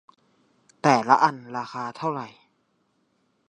[0.81, 2.27] แต่ละอันราคาเท่าไหร่?